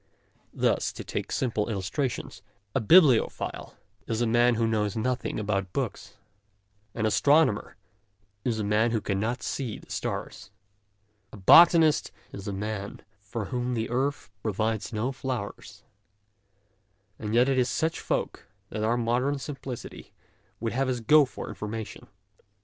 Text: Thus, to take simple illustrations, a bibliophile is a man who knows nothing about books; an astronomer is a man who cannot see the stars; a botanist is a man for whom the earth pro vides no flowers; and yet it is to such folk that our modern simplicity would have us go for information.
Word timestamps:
Thus, 0.55 0.91
to 0.93 1.03
take 1.03 1.31
simple 1.31 1.69
illustrations, 1.69 2.41
a 2.73 2.79
bibliophile 2.79 3.75
is 4.07 4.19
a 4.19 4.25
man 4.25 4.55
who 4.55 4.65
knows 4.65 4.97
nothing 4.97 5.39
about 5.39 5.73
books; 5.73 6.17
an 6.95 7.05
astronomer 7.05 7.75
is 8.43 8.57
a 8.57 8.63
man 8.63 8.89
who 8.89 8.99
cannot 8.99 9.43
see 9.43 9.77
the 9.77 9.91
stars; 9.91 10.49
a 11.31 11.37
botanist 11.37 12.11
is 12.33 12.47
a 12.47 12.51
man 12.51 13.01
for 13.19 13.45
whom 13.53 13.75
the 13.75 13.91
earth 13.91 14.31
pro 14.41 14.53
vides 14.53 14.91
no 14.91 15.11
flowers; 15.11 15.83
and 17.19 17.35
yet 17.35 17.47
it 17.47 17.59
is 17.59 17.69
to 17.69 17.75
such 17.75 17.99
folk 17.99 18.47
that 18.71 18.83
our 18.83 18.97
modern 18.97 19.37
simplicity 19.37 20.13
would 20.59 20.73
have 20.73 20.89
us 20.89 20.99
go 20.99 21.25
for 21.25 21.47
information. 21.47 22.07